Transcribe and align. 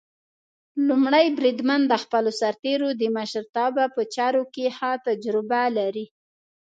لومړی 0.87 1.25
بریدمن 1.37 1.81
د 1.87 1.93
خپلو 2.03 2.31
سرتېرو 2.41 2.89
د 3.01 3.03
مشرتابه 3.17 3.85
په 3.95 4.01
چارو 4.15 4.43
کې 4.53 4.65
ښه 4.77 4.91
تجربه 5.07 5.61
لري. 5.77 6.05